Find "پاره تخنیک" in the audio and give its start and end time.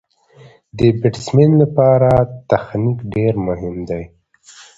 1.75-2.99